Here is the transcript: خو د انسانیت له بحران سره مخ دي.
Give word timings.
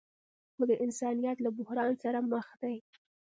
خو 0.55 0.63
د 0.69 0.71
انسانیت 0.85 1.37
له 1.41 1.49
بحران 1.57 1.93
سره 2.03 2.19
مخ 2.31 2.47
دي. 2.61 2.75